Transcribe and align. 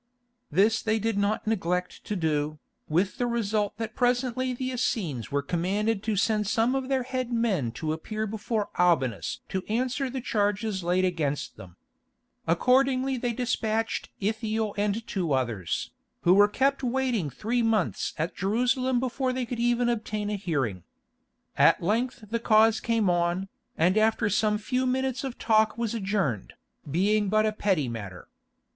This 0.49 0.81
they 0.81 0.97
did 0.97 1.15
not 1.15 1.45
neglect 1.45 2.03
to 2.05 2.15
do, 2.15 2.57
with 2.89 3.19
the 3.19 3.27
result 3.27 3.77
that 3.77 3.93
presently 3.93 4.51
the 4.51 4.71
Essenes 4.71 5.31
were 5.31 5.43
commanded 5.43 6.01
to 6.01 6.15
send 6.15 6.47
some 6.47 6.73
of 6.73 6.89
their 6.89 7.03
head 7.03 7.31
men 7.31 7.71
to 7.73 7.93
appear 7.93 8.25
before 8.25 8.69
Albinus 8.79 9.41
to 9.49 9.63
answer 9.69 10.09
the 10.09 10.19
charges 10.19 10.83
laid 10.83 11.05
against 11.05 11.55
them. 11.55 11.75
Accordingly 12.47 13.15
they 13.15 13.31
dispatched 13.31 14.09
Ithiel 14.19 14.73
and 14.75 15.05
two 15.05 15.33
others, 15.33 15.91
who 16.21 16.33
were 16.33 16.47
kept 16.47 16.81
waiting 16.81 17.29
three 17.29 17.61
months 17.61 18.15
at 18.17 18.35
Jerusalem 18.35 18.99
before 18.99 19.31
they 19.31 19.45
could 19.45 19.59
even 19.59 19.87
obtain 19.87 20.31
a 20.31 20.35
hearing. 20.35 20.81
At 21.57 21.83
length 21.83 22.23
the 22.31 22.39
cause 22.39 22.79
came 22.79 23.07
on, 23.07 23.49
and 23.77 23.95
after 23.99 24.31
some 24.31 24.57
few 24.57 24.87
minutes 24.87 25.23
of 25.23 25.37
talk 25.37 25.77
was 25.77 25.93
adjourned, 25.93 26.53
being 26.89 27.29
but 27.29 27.45
a 27.45 27.51
petty 27.51 27.87
matter. 27.87 28.27